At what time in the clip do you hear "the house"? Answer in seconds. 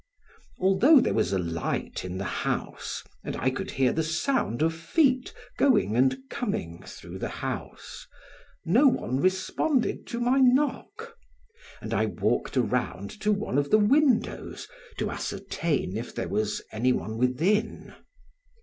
2.17-3.03, 7.19-8.07